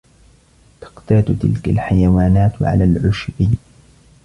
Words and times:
تقتات 0.81 1.25
تلك 1.31 1.67
الحيوانات 1.69 2.53
على 2.61 2.83
العشب. 2.83 3.33